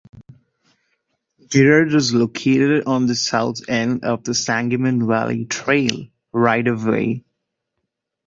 [1.47, 7.23] Girard is located on the south end of the Sangamon Valley Trail right-of-way.